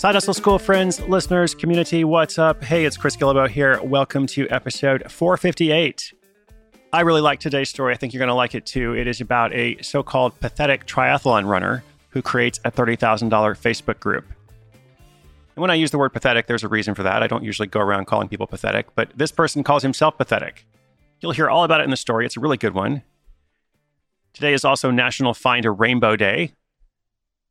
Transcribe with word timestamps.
Side 0.00 0.14
Hustle 0.14 0.32
School 0.32 0.58
friends, 0.58 0.98
listeners, 0.98 1.54
community, 1.54 2.04
what's 2.04 2.38
up? 2.38 2.64
Hey, 2.64 2.86
it's 2.86 2.96
Chris 2.96 3.16
Guillebeau 3.16 3.50
here. 3.50 3.78
Welcome 3.82 4.26
to 4.28 4.48
episode 4.48 5.02
458. 5.12 6.14
I 6.90 7.02
really 7.02 7.20
like 7.20 7.38
today's 7.38 7.68
story. 7.68 7.92
I 7.92 7.98
think 7.98 8.14
you're 8.14 8.18
going 8.18 8.28
to 8.28 8.34
like 8.34 8.54
it 8.54 8.64
too. 8.64 8.96
It 8.96 9.06
is 9.06 9.20
about 9.20 9.52
a 9.52 9.76
so 9.82 10.02
called 10.02 10.40
pathetic 10.40 10.86
triathlon 10.86 11.46
runner 11.46 11.84
who 12.08 12.22
creates 12.22 12.58
a 12.64 12.72
$30,000 12.72 13.28
Facebook 13.28 14.00
group. 14.00 14.24
And 15.54 15.60
when 15.60 15.70
I 15.70 15.74
use 15.74 15.90
the 15.90 15.98
word 15.98 16.14
pathetic, 16.14 16.46
there's 16.46 16.64
a 16.64 16.68
reason 16.68 16.94
for 16.94 17.02
that. 17.02 17.22
I 17.22 17.26
don't 17.26 17.44
usually 17.44 17.68
go 17.68 17.80
around 17.80 18.06
calling 18.06 18.30
people 18.30 18.46
pathetic, 18.46 18.86
but 18.94 19.10
this 19.14 19.30
person 19.30 19.62
calls 19.62 19.82
himself 19.82 20.16
pathetic. 20.16 20.64
You'll 21.20 21.32
hear 21.32 21.50
all 21.50 21.64
about 21.64 21.82
it 21.82 21.84
in 21.84 21.90
the 21.90 21.98
story. 21.98 22.24
It's 22.24 22.38
a 22.38 22.40
really 22.40 22.56
good 22.56 22.72
one. 22.72 23.02
Today 24.32 24.54
is 24.54 24.64
also 24.64 24.90
National 24.90 25.34
Find 25.34 25.66
a 25.66 25.70
Rainbow 25.70 26.16
Day. 26.16 26.52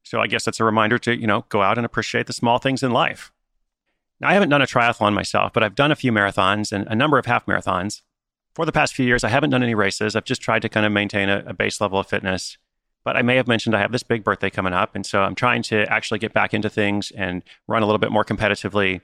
So 0.03 0.20
I 0.21 0.27
guess 0.27 0.44
that's 0.44 0.59
a 0.59 0.63
reminder 0.63 0.98
to, 0.99 1.16
you 1.16 1.27
know, 1.27 1.45
go 1.49 1.62
out 1.62 1.77
and 1.77 1.85
appreciate 1.85 2.27
the 2.27 2.34
small 2.34 2.58
things 2.58 2.84
in 2.84 2.91
life. 2.91 3.31
Now, 4.20 4.30
I 4.30 4.34
haven't 4.34 4.49
done 4.49 4.62
a 4.62 4.66
triathlon 4.66 5.13
myself, 5.13 5.53
but 5.53 5.63
I've 5.63 5.75
done 5.75 5.91
a 5.91 5.95
few 5.95 6.12
marathons 6.12 6.72
and 6.72 6.88
a 6.88 6.95
number 6.95 7.17
of 7.17 7.25
half 7.25 7.45
marathons. 7.45 8.02
For 8.53 8.66
the 8.66 8.72
past 8.72 8.95
few 8.95 9.05
years, 9.05 9.23
I 9.23 9.30
haven't 9.30 9.52
done 9.52 9.63
any 9.63 9.75
races. 9.75 10.16
I've 10.16 10.25
just 10.25 10.41
tried 10.41 10.62
to 10.63 10.70
kind 10.70 10.85
of 10.85 10.91
maintain 10.91 11.30
a, 11.30 11.44
a 11.48 11.53
base 11.53 11.80
level 11.80 11.99
of 11.99 12.08
fitness. 12.08 12.58
But 13.05 13.16
I 13.16 13.22
may 13.22 13.38
have 13.38 13.48
mentioned 13.48 13.75
I 13.75 13.80
have 13.80 13.94
this 13.94 14.03
big 14.03 14.23
birthday 14.23 14.49
coming 14.49 14.73
up. 14.73 14.95
And 14.95 15.05
so 15.05 15.22
I'm 15.22 15.35
trying 15.35 15.63
to 15.63 15.85
actually 15.91 16.20
get 16.20 16.34
back 16.34 16.53
into 16.53 16.70
things 16.70 17.11
and 17.11 17.44
run 17.67 17.81
a 17.81 17.86
little 17.86 18.00
bit 18.00 18.11
more 18.11 18.25
competitively. 18.25 19.02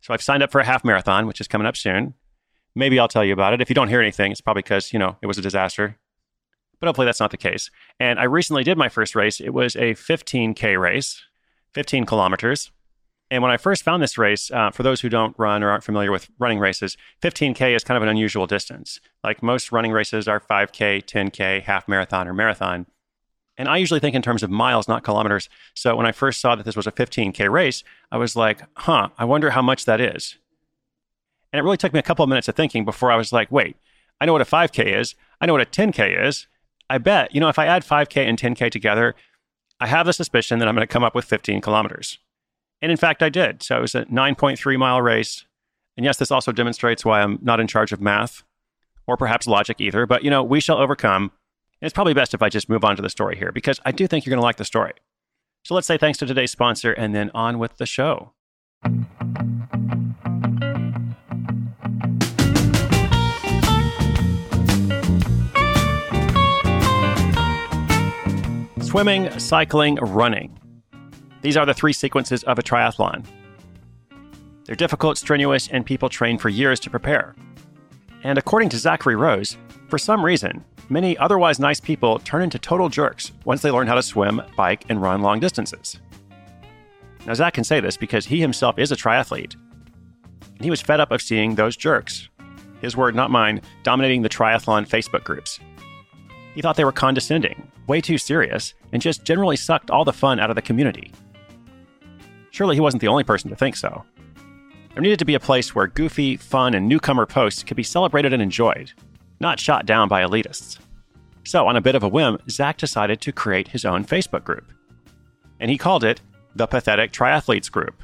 So 0.00 0.14
I've 0.14 0.22
signed 0.22 0.42
up 0.42 0.52
for 0.52 0.60
a 0.60 0.64
half 0.64 0.84
marathon, 0.84 1.26
which 1.26 1.40
is 1.40 1.48
coming 1.48 1.66
up 1.66 1.76
soon. 1.76 2.14
Maybe 2.74 2.98
I'll 2.98 3.08
tell 3.08 3.24
you 3.24 3.32
about 3.32 3.54
it. 3.54 3.60
If 3.60 3.68
you 3.68 3.74
don't 3.74 3.88
hear 3.88 4.00
anything, 4.00 4.30
it's 4.30 4.40
probably 4.40 4.62
because, 4.62 4.92
you 4.92 4.98
know, 4.98 5.16
it 5.20 5.26
was 5.26 5.38
a 5.38 5.42
disaster. 5.42 5.98
But 6.82 6.88
hopefully 6.88 7.04
that's 7.04 7.20
not 7.20 7.30
the 7.30 7.36
case. 7.36 7.70
And 8.00 8.18
I 8.18 8.24
recently 8.24 8.64
did 8.64 8.76
my 8.76 8.88
first 8.88 9.14
race. 9.14 9.40
It 9.40 9.54
was 9.54 9.76
a 9.76 9.94
15K 9.94 10.80
race, 10.80 11.22
15 11.74 12.04
kilometers. 12.06 12.72
And 13.30 13.40
when 13.40 13.52
I 13.52 13.56
first 13.56 13.84
found 13.84 14.02
this 14.02 14.18
race, 14.18 14.50
uh, 14.50 14.72
for 14.72 14.82
those 14.82 15.00
who 15.00 15.08
don't 15.08 15.38
run 15.38 15.62
or 15.62 15.70
aren't 15.70 15.84
familiar 15.84 16.10
with 16.10 16.28
running 16.40 16.58
races, 16.58 16.96
15K 17.22 17.76
is 17.76 17.84
kind 17.84 17.96
of 17.96 18.02
an 18.02 18.08
unusual 18.08 18.48
distance. 18.48 18.98
Like 19.22 19.44
most 19.44 19.70
running 19.70 19.92
races 19.92 20.26
are 20.26 20.40
5K, 20.40 21.04
10K, 21.04 21.62
half 21.62 21.86
marathon, 21.86 22.26
or 22.26 22.34
marathon. 22.34 22.86
And 23.56 23.68
I 23.68 23.76
usually 23.76 24.00
think 24.00 24.16
in 24.16 24.22
terms 24.22 24.42
of 24.42 24.50
miles, 24.50 24.88
not 24.88 25.04
kilometers. 25.04 25.48
So 25.74 25.94
when 25.94 26.06
I 26.06 26.10
first 26.10 26.40
saw 26.40 26.56
that 26.56 26.64
this 26.64 26.74
was 26.74 26.88
a 26.88 26.92
15K 26.92 27.48
race, 27.48 27.84
I 28.10 28.16
was 28.16 28.34
like, 28.34 28.62
huh, 28.78 29.10
I 29.16 29.24
wonder 29.24 29.50
how 29.50 29.62
much 29.62 29.84
that 29.84 30.00
is. 30.00 30.36
And 31.52 31.60
it 31.60 31.62
really 31.62 31.76
took 31.76 31.92
me 31.92 32.00
a 32.00 32.02
couple 32.02 32.24
of 32.24 32.28
minutes 32.28 32.48
of 32.48 32.56
thinking 32.56 32.84
before 32.84 33.12
I 33.12 33.16
was 33.16 33.32
like, 33.32 33.52
wait, 33.52 33.76
I 34.20 34.26
know 34.26 34.32
what 34.32 34.42
a 34.42 34.44
5K 34.44 34.98
is. 34.98 35.14
I 35.40 35.46
know 35.46 35.52
what 35.52 35.62
a 35.62 35.66
10K 35.66 36.26
is. 36.26 36.48
I 36.90 36.98
bet, 36.98 37.34
you 37.34 37.40
know, 37.40 37.48
if 37.48 37.58
I 37.58 37.66
add 37.66 37.84
5K 37.84 38.26
and 38.28 38.38
10K 38.38 38.70
together, 38.70 39.14
I 39.80 39.86
have 39.86 40.06
the 40.06 40.12
suspicion 40.12 40.58
that 40.58 40.68
I'm 40.68 40.74
going 40.74 40.86
to 40.86 40.92
come 40.92 41.04
up 41.04 41.14
with 41.14 41.24
15 41.24 41.60
kilometers. 41.60 42.18
And 42.80 42.90
in 42.90 42.96
fact, 42.96 43.22
I 43.22 43.28
did. 43.28 43.62
So 43.62 43.78
it 43.78 43.80
was 43.80 43.94
a 43.94 44.04
9.3 44.06 44.78
mile 44.78 45.00
race. 45.00 45.44
And 45.96 46.04
yes, 46.04 46.16
this 46.16 46.30
also 46.30 46.52
demonstrates 46.52 47.04
why 47.04 47.20
I'm 47.20 47.38
not 47.42 47.60
in 47.60 47.66
charge 47.66 47.92
of 47.92 48.00
math 48.00 48.42
or 49.06 49.16
perhaps 49.16 49.46
logic 49.46 49.80
either. 49.80 50.06
But, 50.06 50.24
you 50.24 50.30
know, 50.30 50.42
we 50.42 50.60
shall 50.60 50.78
overcome. 50.78 51.24
And 51.80 51.86
it's 51.86 51.94
probably 51.94 52.14
best 52.14 52.34
if 52.34 52.42
I 52.42 52.48
just 52.48 52.68
move 52.68 52.84
on 52.84 52.96
to 52.96 53.02
the 53.02 53.10
story 53.10 53.36
here 53.36 53.52
because 53.52 53.80
I 53.84 53.92
do 53.92 54.06
think 54.06 54.24
you're 54.24 54.30
going 54.30 54.40
to 54.40 54.44
like 54.44 54.56
the 54.56 54.64
story. 54.64 54.92
So 55.64 55.74
let's 55.74 55.86
say 55.86 55.98
thanks 55.98 56.18
to 56.18 56.26
today's 56.26 56.50
sponsor 56.50 56.92
and 56.92 57.14
then 57.14 57.30
on 57.34 57.58
with 57.58 57.76
the 57.78 57.86
show. 57.86 58.32
Swimming, 68.92 69.30
cycling, 69.38 69.94
running. 69.94 70.54
These 71.40 71.56
are 71.56 71.64
the 71.64 71.72
three 71.72 71.94
sequences 71.94 72.44
of 72.44 72.58
a 72.58 72.62
triathlon. 72.62 73.24
They're 74.66 74.76
difficult, 74.76 75.16
strenuous, 75.16 75.66
and 75.68 75.86
people 75.86 76.10
train 76.10 76.36
for 76.36 76.50
years 76.50 76.78
to 76.80 76.90
prepare. 76.90 77.34
And 78.22 78.36
according 78.36 78.68
to 78.68 78.76
Zachary 78.76 79.16
Rose, 79.16 79.56
for 79.88 79.96
some 79.96 80.22
reason, 80.22 80.62
many 80.90 81.16
otherwise 81.16 81.58
nice 81.58 81.80
people 81.80 82.18
turn 82.18 82.42
into 82.42 82.58
total 82.58 82.90
jerks 82.90 83.32
once 83.46 83.62
they 83.62 83.70
learn 83.70 83.86
how 83.86 83.94
to 83.94 84.02
swim, 84.02 84.42
bike, 84.58 84.84
and 84.90 85.00
run 85.00 85.22
long 85.22 85.40
distances. 85.40 85.98
Now, 87.24 87.32
Zach 87.32 87.54
can 87.54 87.64
say 87.64 87.80
this 87.80 87.96
because 87.96 88.26
he 88.26 88.42
himself 88.42 88.78
is 88.78 88.92
a 88.92 88.96
triathlete. 88.96 89.54
And 90.56 90.64
he 90.64 90.70
was 90.70 90.82
fed 90.82 91.00
up 91.00 91.12
of 91.12 91.22
seeing 91.22 91.54
those 91.54 91.78
jerks, 91.78 92.28
his 92.82 92.94
word, 92.94 93.14
not 93.14 93.30
mine, 93.30 93.62
dominating 93.84 94.20
the 94.20 94.28
triathlon 94.28 94.86
Facebook 94.86 95.24
groups. 95.24 95.60
He 96.54 96.60
thought 96.60 96.76
they 96.76 96.84
were 96.84 96.92
condescending, 96.92 97.70
way 97.86 98.00
too 98.00 98.18
serious, 98.18 98.74
and 98.92 99.00
just 99.00 99.24
generally 99.24 99.56
sucked 99.56 99.90
all 99.90 100.04
the 100.04 100.12
fun 100.12 100.38
out 100.38 100.50
of 100.50 100.56
the 100.56 100.62
community. 100.62 101.12
Surely 102.50 102.76
he 102.76 102.80
wasn't 102.80 103.00
the 103.00 103.08
only 103.08 103.24
person 103.24 103.48
to 103.50 103.56
think 103.56 103.76
so. 103.76 104.04
There 104.92 105.02
needed 105.02 105.18
to 105.20 105.24
be 105.24 105.34
a 105.34 105.40
place 105.40 105.74
where 105.74 105.86
goofy, 105.86 106.36
fun, 106.36 106.74
and 106.74 106.86
newcomer 106.86 107.24
posts 107.24 107.62
could 107.62 107.76
be 107.76 107.82
celebrated 107.82 108.34
and 108.34 108.42
enjoyed, 108.42 108.92
not 109.40 109.58
shot 109.58 109.86
down 109.86 110.08
by 110.08 110.22
elitists. 110.22 110.78
So, 111.44 111.66
on 111.66 111.76
a 111.76 111.80
bit 111.80 111.94
of 111.94 112.02
a 112.02 112.08
whim, 112.08 112.38
Zach 112.50 112.76
decided 112.76 113.20
to 113.22 113.32
create 113.32 113.68
his 113.68 113.84
own 113.84 114.04
Facebook 114.04 114.44
group. 114.44 114.70
And 115.58 115.70
he 115.70 115.78
called 115.78 116.04
it 116.04 116.20
the 116.54 116.66
Pathetic 116.66 117.12
Triathletes 117.12 117.70
Group. 117.70 118.02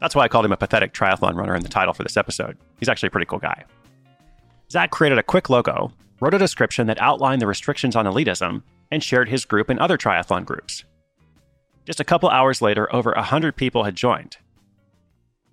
That's 0.00 0.14
why 0.14 0.24
I 0.24 0.28
called 0.28 0.44
him 0.44 0.52
a 0.52 0.56
pathetic 0.56 0.92
triathlon 0.92 1.34
runner 1.34 1.54
in 1.54 1.62
the 1.62 1.68
title 1.68 1.94
for 1.94 2.02
this 2.02 2.16
episode. 2.16 2.56
He's 2.78 2.88
actually 2.88 3.08
a 3.08 3.10
pretty 3.10 3.26
cool 3.26 3.38
guy. 3.38 3.64
Zach 4.70 4.90
created 4.90 5.18
a 5.18 5.22
quick 5.22 5.48
logo 5.48 5.92
wrote 6.20 6.34
a 6.34 6.38
description 6.38 6.86
that 6.86 7.00
outlined 7.00 7.40
the 7.40 7.46
restrictions 7.46 7.96
on 7.96 8.06
elitism, 8.06 8.62
and 8.90 9.02
shared 9.02 9.28
his 9.28 9.44
group 9.44 9.70
in 9.70 9.78
other 9.78 9.98
triathlon 9.98 10.44
groups. 10.44 10.84
Just 11.84 12.00
a 12.00 12.04
couple 12.04 12.28
hours 12.28 12.62
later, 12.62 12.92
over 12.94 13.12
100 13.12 13.56
people 13.56 13.84
had 13.84 13.96
joined. 13.96 14.38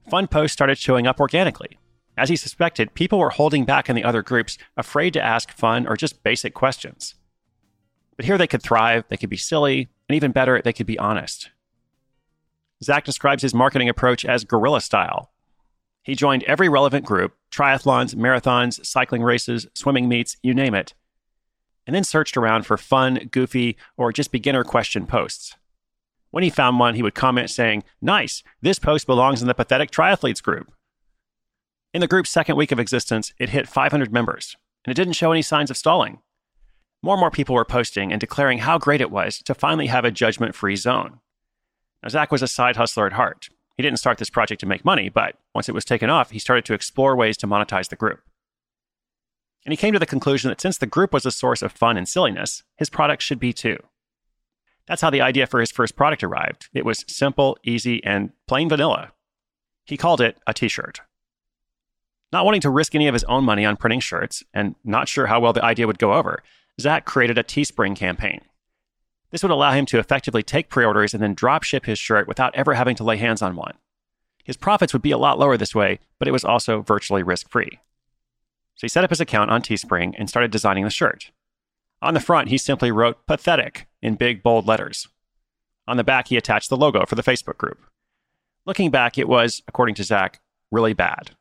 Fun 0.09 0.27
posts 0.27 0.53
started 0.53 0.77
showing 0.77 1.07
up 1.07 1.19
organically. 1.19 1.77
As 2.17 2.29
he 2.29 2.35
suspected, 2.35 2.93
people 2.93 3.19
were 3.19 3.31
holding 3.31 3.65
back 3.65 3.89
in 3.89 3.95
the 3.95 4.03
other 4.03 4.21
groups, 4.21 4.57
afraid 4.77 5.13
to 5.13 5.21
ask 5.21 5.51
fun 5.51 5.85
or 5.85 5.97
just 5.97 6.23
basic 6.23 6.53
questions. 6.53 7.15
But 8.15 8.25
here 8.25 8.37
they 8.37 8.47
could 8.47 8.61
thrive, 8.61 9.03
they 9.09 9.17
could 9.17 9.29
be 9.29 9.37
silly, 9.37 9.89
and 10.07 10.15
even 10.15 10.31
better, 10.31 10.61
they 10.61 10.73
could 10.73 10.85
be 10.85 10.99
honest. 10.99 11.49
Zach 12.83 13.03
describes 13.03 13.41
his 13.43 13.53
marketing 13.53 13.89
approach 13.89 14.23
as 14.23 14.45
guerrilla 14.45 14.79
style, 14.79 15.31
he 16.05 16.13
joined 16.13 16.43
every 16.43 16.69
relevant 16.69 17.03
group 17.03 17.35
triathlons, 17.55 18.15
marathons, 18.15 18.85
cycling 18.85 19.23
races, 19.23 19.67
swimming 19.73 20.09
meets, 20.09 20.37
you 20.43 20.53
name 20.53 20.75
it 20.75 20.93
and 21.85 21.95
then 21.95 22.03
searched 22.03 22.37
around 22.37 22.65
for 22.65 22.77
fun, 22.77 23.27
goofy, 23.31 23.77
or 23.97 24.11
just 24.11 24.31
beginner 24.31 24.63
question 24.63 25.05
posts. 25.05 25.55
When 26.31 26.43
he 26.43 26.49
found 26.49 26.79
one, 26.79 26.95
he 26.95 27.03
would 27.03 27.15
comment 27.15 27.49
saying, 27.49 27.83
Nice, 28.01 28.43
this 28.61 28.79
post 28.79 29.07
belongs 29.07 29.41
in 29.41 29.47
the 29.47 29.53
Pathetic 29.53 29.91
Triathletes 29.91 30.43
group. 30.43 30.71
In 31.93 32.01
the 32.01 32.07
group's 32.07 32.29
second 32.29 32.57
week 32.57 32.71
of 32.71 32.79
existence, 32.79 33.33
it 33.39 33.49
hit 33.49 33.69
500 33.69 34.11
members, 34.11 34.57
and 34.83 34.91
it 34.91 34.95
didn't 34.95 35.13
show 35.13 35.31
any 35.31 35.41
signs 35.41 35.71
of 35.71 35.77
stalling. 35.77 36.19
More 37.01 37.15
and 37.15 37.21
more 37.21 37.31
people 37.31 37.55
were 37.55 37.65
posting 37.65 38.11
and 38.11 38.19
declaring 38.19 38.59
how 38.59 38.77
great 38.77 38.99
it 38.99 39.11
was 39.11 39.37
to 39.43 39.53
finally 39.53 39.87
have 39.87 40.03
a 40.03 40.11
judgment 40.11 40.55
free 40.55 40.75
zone. 40.75 41.19
Now, 42.03 42.09
Zach 42.09 42.31
was 42.31 42.41
a 42.41 42.47
side 42.47 42.75
hustler 42.75 43.05
at 43.05 43.13
heart. 43.13 43.49
He 43.77 43.83
didn't 43.83 43.99
start 43.99 44.17
this 44.17 44.29
project 44.29 44.61
to 44.61 44.65
make 44.65 44.85
money, 44.85 45.09
but 45.09 45.35
once 45.53 45.67
it 45.67 45.75
was 45.75 45.85
taken 45.85 46.09
off, 46.09 46.31
he 46.31 46.39
started 46.39 46.65
to 46.65 46.73
explore 46.73 47.15
ways 47.15 47.37
to 47.37 47.47
monetize 47.47 47.89
the 47.89 47.95
group. 47.95 48.21
And 49.65 49.73
he 49.73 49.77
came 49.77 49.93
to 49.93 49.99
the 49.99 50.05
conclusion 50.05 50.49
that 50.49 50.61
since 50.61 50.77
the 50.77 50.85
group 50.85 51.11
was 51.11 51.25
a 51.25 51.31
source 51.31 51.61
of 51.61 51.71
fun 51.71 51.97
and 51.97 52.07
silliness, 52.07 52.63
his 52.77 52.89
product 52.89 53.21
should 53.21 53.39
be 53.39 53.51
too. 53.51 53.77
That's 54.87 55.01
how 55.01 55.09
the 55.09 55.21
idea 55.21 55.47
for 55.47 55.59
his 55.59 55.71
first 55.71 55.95
product 55.95 56.23
arrived. 56.23 56.69
It 56.73 56.85
was 56.85 57.03
simple, 57.07 57.57
easy, 57.63 58.03
and 58.03 58.31
plain 58.47 58.69
vanilla. 58.69 59.11
He 59.85 59.97
called 59.97 60.21
it 60.21 60.37
a 60.45 60.53
t 60.53 60.67
shirt. 60.67 61.01
Not 62.31 62.45
wanting 62.45 62.61
to 62.61 62.69
risk 62.69 62.93
any 62.95 63.07
of 63.07 63.13
his 63.13 63.23
own 63.25 63.43
money 63.43 63.65
on 63.65 63.77
printing 63.77 63.99
shirts, 63.99 64.43
and 64.53 64.75
not 64.83 65.07
sure 65.07 65.27
how 65.27 65.39
well 65.39 65.53
the 65.53 65.63
idea 65.65 65.87
would 65.87 65.99
go 65.99 66.13
over, 66.13 66.43
Zach 66.79 67.05
created 67.05 67.37
a 67.37 67.43
Teespring 67.43 67.95
campaign. 67.95 68.41
This 69.35 69.43
would 69.43 69.51
allow 69.51 69.73
him 69.73 69.85
to 69.87 69.99
effectively 69.99 70.43
take 70.43 70.69
pre 70.69 70.85
orders 70.85 71.13
and 71.13 71.21
then 71.21 71.33
drop 71.33 71.63
ship 71.63 71.87
his 71.87 71.99
shirt 71.99 72.25
without 72.25 72.55
ever 72.55 72.75
having 72.75 72.95
to 72.95 73.03
lay 73.03 73.17
hands 73.17 73.41
on 73.41 73.57
one. 73.57 73.73
His 74.45 74.55
profits 74.55 74.93
would 74.93 75.01
be 75.01 75.11
a 75.11 75.17
lot 75.17 75.37
lower 75.37 75.57
this 75.57 75.75
way, 75.75 75.99
but 76.17 76.29
it 76.29 76.31
was 76.31 76.45
also 76.45 76.81
virtually 76.81 77.21
risk 77.21 77.49
free. 77.49 77.81
So 78.75 78.83
he 78.83 78.87
set 78.87 79.03
up 79.03 79.09
his 79.09 79.19
account 79.19 79.51
on 79.51 79.61
Teespring 79.61 80.15
and 80.17 80.29
started 80.29 80.51
designing 80.51 80.85
the 80.85 80.89
shirt. 80.89 81.31
On 82.01 82.13
the 82.13 82.21
front, 82.21 82.47
he 82.47 82.57
simply 82.57 82.91
wrote 82.91 83.27
pathetic 83.27 83.87
in 84.01 84.15
big, 84.15 84.41
bold 84.41 84.67
letters. 84.67 85.09
On 85.85 85.97
the 85.97 86.05
back, 86.05 86.29
he 86.29 86.37
attached 86.37 86.69
the 86.69 86.77
logo 86.77 87.05
for 87.05 87.15
the 87.15 87.21
Facebook 87.21 87.57
group. 87.57 87.81
Looking 88.65 88.89
back, 88.89 89.17
it 89.17 89.27
was, 89.27 89.61
according 89.67 89.95
to 89.95 90.05
Zach, 90.05 90.39
really 90.71 90.93
bad. 90.93 91.31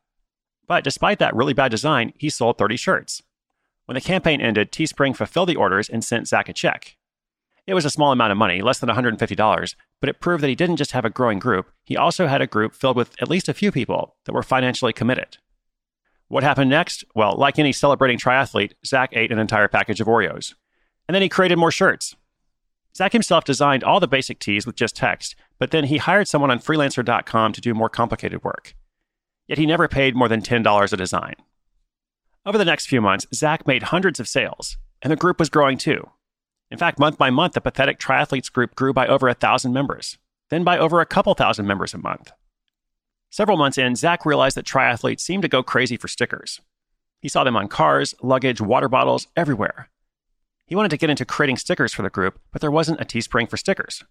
But 0.67 0.83
despite 0.83 1.19
that 1.19 1.33
really 1.33 1.53
bad 1.53 1.71
design, 1.71 2.11
he 2.17 2.29
sold 2.29 2.57
30 2.57 2.75
shirts. 2.75 3.23
When 3.85 3.95
the 3.95 4.01
campaign 4.01 4.41
ended, 4.41 4.73
Teespring 4.73 5.15
fulfilled 5.15 5.47
the 5.47 5.55
orders 5.55 5.87
and 5.87 6.03
sent 6.03 6.27
Zach 6.27 6.49
a 6.49 6.53
check. 6.53 6.94
It 7.67 7.73
was 7.73 7.85
a 7.85 7.89
small 7.89 8.11
amount 8.11 8.31
of 8.31 8.37
money, 8.37 8.61
less 8.61 8.79
than 8.79 8.89
$150, 8.89 9.75
but 9.99 10.09
it 10.09 10.19
proved 10.19 10.43
that 10.43 10.49
he 10.49 10.55
didn't 10.55 10.75
just 10.75 10.91
have 10.91 11.05
a 11.05 11.09
growing 11.09 11.39
group, 11.39 11.71
he 11.83 11.97
also 11.97 12.27
had 12.27 12.41
a 12.41 12.47
group 12.47 12.75
filled 12.75 12.95
with 12.95 13.19
at 13.21 13.29
least 13.29 13.49
a 13.49 13.53
few 13.53 13.71
people 13.71 14.15
that 14.25 14.33
were 14.33 14.43
financially 14.43 14.93
committed. 14.93 15.37
What 16.27 16.43
happened 16.43 16.69
next? 16.69 17.03
Well, 17.15 17.35
like 17.35 17.57
any 17.57 17.71
celebrating 17.71 18.19
triathlete, 18.19 18.73
Zach 18.85 19.11
ate 19.13 19.31
an 19.31 19.39
entire 19.39 19.67
package 19.67 20.01
of 20.01 20.07
Oreos. 20.07 20.53
And 21.07 21.13
then 21.13 21.21
he 21.21 21.29
created 21.29 21.57
more 21.57 21.71
shirts. 21.71 22.15
Zach 22.95 23.13
himself 23.13 23.43
designed 23.43 23.83
all 23.83 23.99
the 23.99 24.07
basic 24.07 24.39
tees 24.39 24.65
with 24.65 24.75
just 24.75 24.95
text, 24.95 25.35
but 25.59 25.71
then 25.71 25.85
he 25.85 25.97
hired 25.97 26.27
someone 26.27 26.51
on 26.51 26.59
freelancer.com 26.59 27.53
to 27.53 27.61
do 27.61 27.73
more 27.73 27.89
complicated 27.89 28.43
work. 28.43 28.75
Yet 29.47 29.57
he 29.57 29.65
never 29.65 29.87
paid 29.87 30.15
more 30.15 30.29
than 30.29 30.41
$10 30.41 30.93
a 30.93 30.97
design. 30.97 31.35
Over 32.45 32.57
the 32.57 32.65
next 32.65 32.87
few 32.87 33.01
months, 33.01 33.27
Zach 33.33 33.67
made 33.67 33.83
hundreds 33.83 34.19
of 34.19 34.27
sales, 34.27 34.77
and 35.01 35.11
the 35.11 35.17
group 35.17 35.39
was 35.39 35.49
growing 35.49 35.77
too. 35.77 36.09
In 36.71 36.77
fact, 36.77 36.99
month 36.99 37.17
by 37.17 37.29
month, 37.29 37.53
the 37.53 37.61
Pathetic 37.61 37.99
Triathletes 37.99 38.51
group 38.51 38.75
grew 38.75 38.93
by 38.93 39.07
over 39.07 39.27
a 39.27 39.33
thousand 39.33 39.73
members, 39.73 40.17
then 40.49 40.63
by 40.63 40.77
over 40.77 40.99
a 40.99 41.05
couple 41.05 41.33
thousand 41.33 41.67
members 41.67 41.93
a 41.93 41.97
month. 41.97 42.31
Several 43.29 43.57
months 43.57 43.77
in, 43.77 43.95
Zach 43.95 44.25
realized 44.25 44.55
that 44.57 44.65
triathletes 44.65 45.19
seemed 45.19 45.43
to 45.43 45.49
go 45.49 45.61
crazy 45.61 45.97
for 45.97 46.07
stickers. 46.07 46.61
He 47.19 47.29
saw 47.29 47.43
them 47.43 47.57
on 47.57 47.67
cars, 47.67 48.15
luggage, 48.21 48.61
water 48.61 48.87
bottles, 48.87 49.27
everywhere. 49.35 49.89
He 50.65 50.75
wanted 50.75 50.89
to 50.89 50.97
get 50.97 51.09
into 51.09 51.25
creating 51.25 51.57
stickers 51.57 51.93
for 51.93 52.01
the 52.01 52.09
group, 52.09 52.39
but 52.51 52.61
there 52.61 52.71
wasn't 52.71 53.01
a 53.01 53.05
Teespring 53.05 53.49
for 53.49 53.57
stickers. 53.57 54.03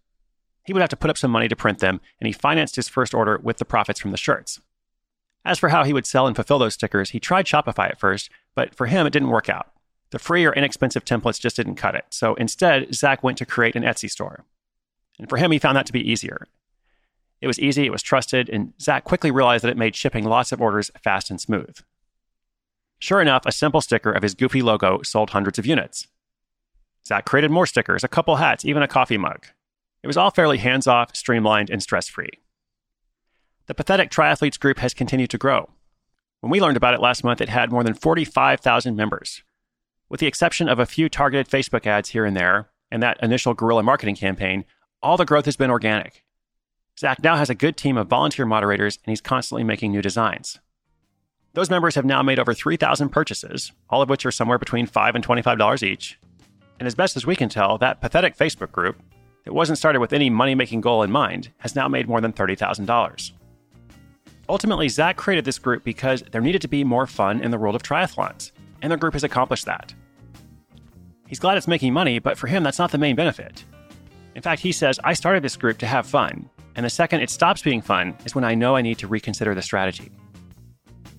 He 0.64 0.72
would 0.72 0.80
have 0.80 0.90
to 0.90 0.96
put 0.96 1.10
up 1.10 1.18
some 1.18 1.30
money 1.30 1.48
to 1.48 1.56
print 1.56 1.80
them, 1.80 2.00
and 2.20 2.26
he 2.26 2.32
financed 2.32 2.76
his 2.76 2.88
first 2.88 3.14
order 3.14 3.38
with 3.42 3.58
the 3.58 3.64
profits 3.64 4.00
from 4.00 4.12
the 4.12 4.16
shirts. 4.16 4.60
As 5.44 5.58
for 5.58 5.68
how 5.68 5.84
he 5.84 5.92
would 5.92 6.06
sell 6.06 6.26
and 6.26 6.34
fulfill 6.34 6.58
those 6.58 6.74
stickers, 6.74 7.10
he 7.10 7.20
tried 7.20 7.46
Shopify 7.46 7.90
at 7.90 8.00
first, 8.00 8.30
but 8.54 8.74
for 8.74 8.86
him, 8.86 9.06
it 9.06 9.10
didn't 9.10 9.30
work 9.30 9.48
out. 9.48 9.73
The 10.14 10.20
free 10.20 10.44
or 10.44 10.52
inexpensive 10.52 11.04
templates 11.04 11.40
just 11.40 11.56
didn't 11.56 11.74
cut 11.74 11.96
it. 11.96 12.04
So 12.10 12.36
instead, 12.36 12.94
Zach 12.94 13.24
went 13.24 13.36
to 13.38 13.44
create 13.44 13.74
an 13.74 13.82
Etsy 13.82 14.08
store. 14.08 14.44
And 15.18 15.28
for 15.28 15.38
him, 15.38 15.50
he 15.50 15.58
found 15.58 15.76
that 15.76 15.86
to 15.86 15.92
be 15.92 16.08
easier. 16.08 16.46
It 17.40 17.48
was 17.48 17.58
easy, 17.58 17.84
it 17.84 17.90
was 17.90 18.00
trusted, 18.00 18.48
and 18.48 18.74
Zach 18.80 19.02
quickly 19.02 19.32
realized 19.32 19.64
that 19.64 19.72
it 19.72 19.76
made 19.76 19.96
shipping 19.96 20.24
lots 20.24 20.52
of 20.52 20.60
orders 20.60 20.92
fast 21.02 21.30
and 21.30 21.40
smooth. 21.40 21.78
Sure 23.00 23.20
enough, 23.20 23.42
a 23.44 23.50
simple 23.50 23.80
sticker 23.80 24.12
of 24.12 24.22
his 24.22 24.36
goofy 24.36 24.62
logo 24.62 25.02
sold 25.02 25.30
hundreds 25.30 25.58
of 25.58 25.66
units. 25.66 26.06
Zach 27.04 27.24
created 27.24 27.50
more 27.50 27.66
stickers, 27.66 28.04
a 28.04 28.08
couple 28.08 28.36
hats, 28.36 28.64
even 28.64 28.84
a 28.84 28.88
coffee 28.88 29.18
mug. 29.18 29.48
It 30.04 30.06
was 30.06 30.16
all 30.16 30.30
fairly 30.30 30.58
hands 30.58 30.86
off, 30.86 31.16
streamlined, 31.16 31.70
and 31.70 31.82
stress 31.82 32.06
free. 32.06 32.38
The 33.66 33.74
Pathetic 33.74 34.12
Triathletes 34.12 34.60
group 34.60 34.78
has 34.78 34.94
continued 34.94 35.30
to 35.30 35.38
grow. 35.38 35.70
When 36.38 36.52
we 36.52 36.60
learned 36.60 36.76
about 36.76 36.94
it 36.94 37.00
last 37.00 37.24
month, 37.24 37.40
it 37.40 37.48
had 37.48 37.72
more 37.72 37.82
than 37.82 37.94
45,000 37.94 38.94
members. 38.94 39.42
With 40.14 40.20
the 40.20 40.28
exception 40.28 40.68
of 40.68 40.78
a 40.78 40.86
few 40.86 41.08
targeted 41.08 41.48
Facebook 41.48 41.88
ads 41.88 42.10
here 42.10 42.24
and 42.24 42.36
there, 42.36 42.70
and 42.88 43.02
that 43.02 43.20
initial 43.20 43.52
guerrilla 43.52 43.82
marketing 43.82 44.14
campaign, 44.14 44.64
all 45.02 45.16
the 45.16 45.24
growth 45.24 45.44
has 45.46 45.56
been 45.56 45.72
organic. 45.72 46.22
Zach 46.96 47.20
now 47.20 47.34
has 47.34 47.50
a 47.50 47.54
good 47.56 47.76
team 47.76 47.96
of 47.96 48.06
volunteer 48.06 48.46
moderators, 48.46 49.00
and 49.04 49.10
he's 49.10 49.20
constantly 49.20 49.64
making 49.64 49.90
new 49.90 50.00
designs. 50.00 50.60
Those 51.54 51.68
members 51.68 51.96
have 51.96 52.04
now 52.04 52.22
made 52.22 52.38
over 52.38 52.54
3,000 52.54 53.08
purchases, 53.08 53.72
all 53.90 54.02
of 54.02 54.08
which 54.08 54.24
are 54.24 54.30
somewhere 54.30 54.56
between 54.56 54.86
$5 54.86 55.16
and 55.16 55.26
$25 55.26 55.82
each, 55.82 56.16
and 56.78 56.86
as 56.86 56.94
best 56.94 57.16
as 57.16 57.26
we 57.26 57.34
can 57.34 57.48
tell, 57.48 57.76
that 57.78 58.00
pathetic 58.00 58.36
Facebook 58.36 58.70
group, 58.70 59.02
that 59.44 59.52
wasn't 59.52 59.78
started 59.78 59.98
with 59.98 60.12
any 60.12 60.30
money 60.30 60.54
making 60.54 60.80
goal 60.80 61.02
in 61.02 61.10
mind, 61.10 61.50
has 61.58 61.74
now 61.74 61.88
made 61.88 62.06
more 62.06 62.20
than 62.20 62.32
$30,000. 62.32 63.32
Ultimately, 64.48 64.88
Zach 64.88 65.16
created 65.16 65.44
this 65.44 65.58
group 65.58 65.82
because 65.82 66.22
there 66.30 66.40
needed 66.40 66.62
to 66.62 66.68
be 66.68 66.84
more 66.84 67.08
fun 67.08 67.40
in 67.40 67.50
the 67.50 67.58
world 67.58 67.74
of 67.74 67.82
triathlons, 67.82 68.52
and 68.80 68.92
the 68.92 68.96
group 68.96 69.14
has 69.14 69.24
accomplished 69.24 69.64
that. 69.64 69.92
He's 71.34 71.40
glad 71.40 71.56
it's 71.56 71.66
making 71.66 71.92
money, 71.92 72.20
but 72.20 72.38
for 72.38 72.46
him, 72.46 72.62
that's 72.62 72.78
not 72.78 72.92
the 72.92 72.98
main 72.98 73.16
benefit. 73.16 73.64
In 74.36 74.42
fact, 74.42 74.62
he 74.62 74.70
says, 74.70 75.00
I 75.02 75.14
started 75.14 75.42
this 75.42 75.56
group 75.56 75.78
to 75.78 75.86
have 75.86 76.06
fun, 76.06 76.48
and 76.76 76.86
the 76.86 76.90
second 76.90 77.22
it 77.22 77.28
stops 77.28 77.60
being 77.60 77.82
fun 77.82 78.16
is 78.24 78.36
when 78.36 78.44
I 78.44 78.54
know 78.54 78.76
I 78.76 78.82
need 78.82 78.98
to 78.98 79.08
reconsider 79.08 79.52
the 79.52 79.60
strategy. 79.60 80.12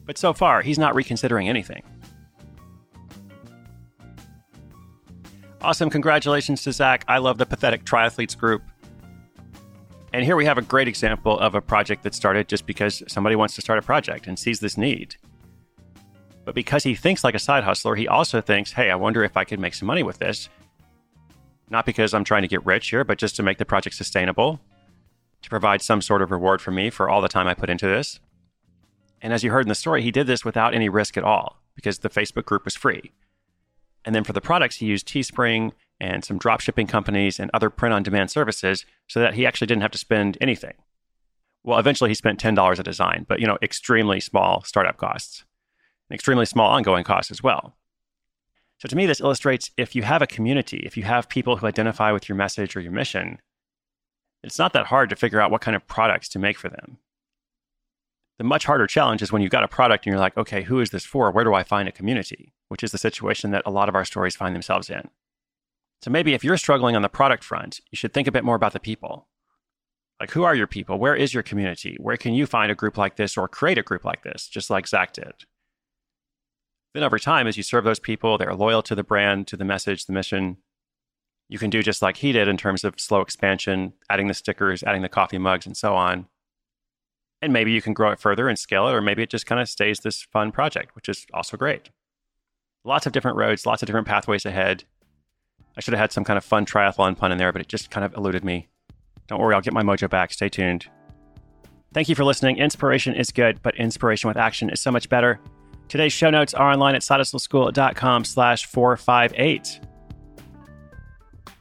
But 0.05 0.17
so 0.17 0.31
far, 0.31 0.61
he's 0.61 0.79
not 0.79 0.95
reconsidering 0.95 1.49
anything. 1.49 1.83
Awesome. 5.59 5.89
Congratulations 5.89 6.63
to 6.63 6.71
Zach. 6.71 7.03
I 7.09 7.17
love 7.17 7.37
the 7.37 7.45
Pathetic 7.45 7.83
Triathletes 7.83 8.37
group. 8.37 8.61
And 10.13 10.23
here 10.23 10.37
we 10.37 10.45
have 10.45 10.57
a 10.57 10.61
great 10.61 10.87
example 10.87 11.37
of 11.37 11.55
a 11.55 11.61
project 11.61 12.03
that 12.03 12.15
started 12.15 12.47
just 12.47 12.65
because 12.65 13.03
somebody 13.09 13.35
wants 13.35 13.53
to 13.55 13.61
start 13.61 13.79
a 13.79 13.81
project 13.81 14.27
and 14.27 14.39
sees 14.39 14.61
this 14.61 14.77
need. 14.77 15.17
But 16.45 16.55
because 16.55 16.83
he 16.83 16.95
thinks 16.95 17.23
like 17.23 17.35
a 17.35 17.39
side 17.39 17.63
hustler, 17.63 17.95
he 17.95 18.07
also 18.07 18.39
thinks, 18.39 18.71
hey, 18.71 18.91
I 18.91 18.95
wonder 18.95 19.23
if 19.23 19.35
I 19.35 19.43
could 19.43 19.59
make 19.59 19.73
some 19.73 19.87
money 19.87 20.03
with 20.03 20.19
this. 20.19 20.47
Not 21.69 21.85
because 21.85 22.13
I'm 22.13 22.23
trying 22.23 22.43
to 22.43 22.47
get 22.47 22.65
rich 22.65 22.89
here, 22.89 23.03
but 23.03 23.17
just 23.17 23.35
to 23.37 23.43
make 23.43 23.57
the 23.57 23.65
project 23.65 23.95
sustainable, 23.95 24.61
to 25.41 25.49
provide 25.49 25.81
some 25.81 26.01
sort 26.01 26.21
of 26.21 26.31
reward 26.31 26.61
for 26.61 26.71
me 26.71 26.91
for 26.91 27.09
all 27.09 27.21
the 27.21 27.27
time 27.27 27.47
I 27.47 27.55
put 27.55 27.71
into 27.71 27.87
this. 27.87 28.19
And 29.21 29.33
as 29.33 29.43
you 29.43 29.51
heard 29.51 29.65
in 29.65 29.69
the 29.69 29.75
story, 29.75 30.03
he 30.03 30.11
did 30.11 30.27
this 30.27 30.45
without 30.45 30.75
any 30.75 30.87
risk 30.87 31.17
at 31.17 31.23
all 31.23 31.57
because 31.75 31.99
the 31.99 32.09
Facebook 32.09 32.45
group 32.45 32.63
was 32.63 32.75
free. 32.75 33.11
And 34.05 34.13
then 34.13 34.23
for 34.23 34.33
the 34.33 34.41
products, 34.41 34.75
he 34.75 34.85
used 34.85 35.07
Teespring 35.07 35.71
and 35.99 36.23
some 36.23 36.37
drop 36.37 36.61
shipping 36.61 36.85
companies 36.85 37.39
and 37.39 37.49
other 37.53 37.71
print 37.71 37.93
on 37.93 38.03
demand 38.03 38.29
services 38.29 38.85
so 39.07 39.19
that 39.19 39.33
he 39.33 39.47
actually 39.47 39.67
didn't 39.67 39.81
have 39.81 39.91
to 39.91 39.97
spend 39.97 40.37
anything. 40.39 40.73
Well, 41.63 41.79
eventually 41.79 42.11
he 42.11 42.15
spent 42.15 42.39
$10 42.39 42.79
a 42.79 42.83
design, 42.83 43.25
but 43.27 43.39
you 43.39 43.47
know, 43.47 43.57
extremely 43.63 44.19
small 44.19 44.61
startup 44.63 44.97
costs, 44.97 45.43
and 46.09 46.15
extremely 46.15 46.45
small 46.45 46.69
ongoing 46.69 47.03
costs 47.03 47.31
as 47.31 47.43
well. 47.43 47.75
So 48.79 48.87
to 48.87 48.95
me, 48.95 49.05
this 49.05 49.21
illustrates 49.21 49.71
if 49.77 49.95
you 49.95 50.03
have 50.03 50.21
a 50.21 50.27
community, 50.27 50.83
if 50.85 50.97
you 50.97 51.03
have 51.03 51.29
people 51.29 51.57
who 51.57 51.67
identify 51.67 52.11
with 52.11 52.27
your 52.27 52.35
message 52.35 52.75
or 52.75 52.81
your 52.81 52.91
mission, 52.91 53.39
it's 54.43 54.59
not 54.59 54.73
that 54.73 54.87
hard 54.87 55.09
to 55.09 55.15
figure 55.15 55.41
out 55.41 55.49
what 55.49 55.61
kind 55.61 55.75
of 55.75 55.87
products 55.87 56.29
to 56.29 56.39
make 56.39 56.57
for 56.57 56.69
them. 56.69 56.97
The 58.37 58.43
much 58.43 58.65
harder 58.65 58.85
challenge 58.85 59.21
is 59.21 59.31
when 59.31 59.41
you've 59.41 59.51
got 59.51 59.63
a 59.63 59.67
product 59.67 60.05
and 60.05 60.11
you're 60.11 60.19
like, 60.19 60.37
okay, 60.37 60.63
who 60.63 60.81
is 60.81 60.89
this 60.89 61.05
for? 61.05 61.31
Where 61.31 61.45
do 61.45 61.53
I 61.53 61.63
find 61.63 61.87
a 61.87 61.93
community? 61.93 62.53
Which 62.67 62.83
is 62.83 62.91
the 62.91 62.97
situation 62.97 63.51
that 63.51 63.63
a 63.65 63.71
lot 63.71 63.87
of 63.87 63.95
our 63.95 64.03
stories 64.03 64.35
find 64.35 64.53
themselves 64.53 64.89
in. 64.89 65.09
So 66.01 66.11
maybe 66.11 66.33
if 66.33 66.43
you're 66.43 66.57
struggling 66.57 66.95
on 66.95 67.01
the 67.01 67.09
product 67.09 67.43
front, 67.43 67.79
you 67.89 67.95
should 67.95 68.13
think 68.13 68.27
a 68.27 68.31
bit 68.31 68.43
more 68.43 68.55
about 68.55 68.73
the 68.73 68.79
people. 68.79 69.27
Like, 70.19 70.31
who 70.31 70.43
are 70.43 70.55
your 70.55 70.67
people? 70.67 70.99
Where 70.99 71.15
is 71.15 71.33
your 71.33 71.43
community? 71.43 71.97
Where 71.99 72.17
can 72.17 72.33
you 72.33 72.45
find 72.45 72.71
a 72.71 72.75
group 72.75 72.97
like 72.97 73.15
this 73.15 73.37
or 73.37 73.47
create 73.47 73.77
a 73.77 73.83
group 73.83 74.05
like 74.05 74.23
this, 74.23 74.47
just 74.47 74.69
like 74.69 74.87
Zach 74.87 75.13
did? 75.13 75.33
Then 76.95 77.03
over 77.03 77.19
time, 77.19 77.45
as 77.45 77.57
you 77.57 77.63
serve 77.63 77.83
those 77.83 77.99
people, 77.99 78.37
they're 78.37 78.55
loyal 78.55 78.81
to 78.83 78.95
the 78.95 79.03
brand, 79.03 79.47
to 79.47 79.57
the 79.57 79.65
message, 79.65 80.05
the 80.05 80.13
mission. 80.13 80.55
You 81.49 81.59
can 81.59 81.69
do 81.69 81.83
just 81.83 82.01
like 82.01 82.15
he 82.15 82.31
did 82.31 82.47
in 82.47 82.55
terms 82.55 82.85
of 82.85 82.97
slow 82.97 83.19
expansion, 83.19 83.91
adding 84.09 84.29
the 84.29 84.33
stickers, 84.33 84.81
adding 84.81 85.01
the 85.01 85.09
coffee 85.09 85.37
mugs, 85.37 85.65
and 85.65 85.75
so 85.75 85.93
on. 85.93 86.27
And 87.41 87.51
maybe 87.51 87.73
you 87.73 87.81
can 87.81 87.91
grow 87.91 88.11
it 88.11 88.19
further 88.21 88.47
and 88.47 88.57
scale 88.57 88.87
it, 88.87 88.93
or 88.93 89.01
maybe 89.01 89.21
it 89.21 89.29
just 89.29 89.45
kind 89.45 89.59
of 89.59 89.67
stays 89.67 89.99
this 89.99 90.21
fun 90.21 90.53
project, 90.53 90.95
which 90.95 91.09
is 91.09 91.25
also 91.33 91.57
great. 91.57 91.89
Lots 92.85 93.05
of 93.05 93.11
different 93.11 93.35
roads, 93.35 93.65
lots 93.65 93.83
of 93.83 93.87
different 93.87 94.07
pathways 94.07 94.45
ahead. 94.45 94.85
I 95.75 95.81
should 95.81 95.93
have 95.93 95.99
had 95.99 96.13
some 96.13 96.23
kind 96.23 96.37
of 96.37 96.45
fun 96.45 96.65
triathlon 96.65 97.17
pun 97.17 97.29
in 97.29 97.37
there, 97.37 97.51
but 97.51 97.59
it 97.61 97.67
just 97.67 97.91
kind 97.91 98.05
of 98.05 98.13
eluded 98.13 98.45
me. 98.45 98.69
Don't 99.27 99.41
worry, 99.41 99.53
I'll 99.53 99.59
get 99.59 99.73
my 99.73 99.83
mojo 99.83 100.09
back. 100.09 100.31
Stay 100.31 100.47
tuned. 100.47 100.87
Thank 101.93 102.07
you 102.07 102.15
for 102.15 102.23
listening. 102.23 102.55
Inspiration 102.55 103.15
is 103.15 103.31
good, 103.31 103.61
but 103.61 103.75
inspiration 103.75 104.29
with 104.29 104.37
action 104.37 104.69
is 104.69 104.79
so 104.79 104.91
much 104.91 105.09
better. 105.09 105.41
Today's 105.87 106.13
show 106.13 106.29
notes 106.29 106.53
are 106.53 106.71
online 106.71 106.95
at 106.95 107.01
sidehustleschool.com 107.01 108.25
slash 108.25 108.65
458. 108.65 109.79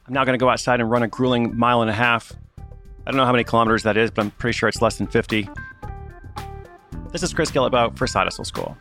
I'm 0.07 0.13
now 0.13 0.23
going 0.23 0.37
to 0.37 0.43
go 0.43 0.49
outside 0.49 0.79
and 0.79 0.89
run 0.89 1.03
a 1.03 1.07
grueling 1.07 1.57
mile 1.57 1.81
and 1.81 1.89
a 1.89 1.93
half. 1.93 2.33
I 2.59 3.11
don't 3.11 3.17
know 3.17 3.25
how 3.25 3.31
many 3.31 3.43
kilometers 3.43 3.83
that 3.83 3.97
is, 3.97 4.09
but 4.11 4.23
I'm 4.25 4.31
pretty 4.31 4.57
sure 4.57 4.67
it's 4.67 4.81
less 4.81 4.97
than 4.97 5.07
50. 5.07 5.47
This 7.11 7.23
is 7.23 7.33
Chris 7.33 7.51
Guillebeau 7.51 7.97
for 7.97 8.07
Side 8.07 8.23
Hustle 8.23 8.45
School. 8.45 8.75